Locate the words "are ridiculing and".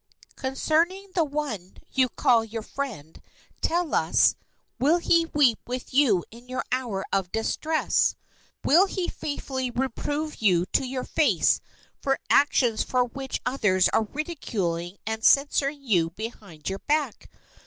13.89-15.23